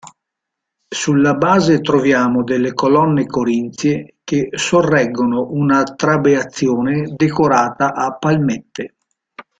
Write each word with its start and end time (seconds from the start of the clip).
Sulla 0.89 1.35
base 1.35 1.79
troviamo 1.79 2.41
delle 2.43 2.73
colonne 2.73 3.27
corinzie 3.27 4.15
che 4.23 4.49
sorreggono 4.51 5.49
una 5.51 5.83
trabeazione 5.83 7.13
decorata 7.15 7.93
a 7.93 8.11
palmette. 8.15 8.95